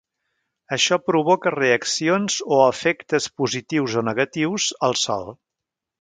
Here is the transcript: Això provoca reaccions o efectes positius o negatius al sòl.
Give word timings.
Això 0.77 0.97
provoca 1.09 1.51
reaccions 1.55 2.39
o 2.57 2.61
efectes 2.63 3.27
positius 3.43 3.99
o 4.03 4.07
negatius 4.11 4.71
al 4.89 4.97
sòl. 5.07 5.35